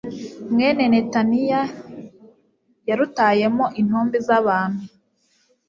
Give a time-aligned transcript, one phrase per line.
[0.53, 1.61] mwene netaniya
[2.87, 4.81] yarutayemo intumbi z'abantu